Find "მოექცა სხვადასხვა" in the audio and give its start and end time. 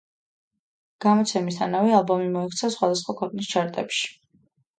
2.37-3.17